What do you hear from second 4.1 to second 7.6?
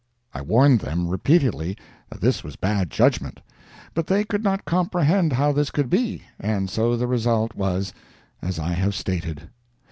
could not comprehend how this could be, and so the result